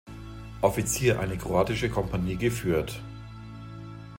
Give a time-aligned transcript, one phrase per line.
[0.63, 2.99] Offizier eine kroatische Kompanie geführt.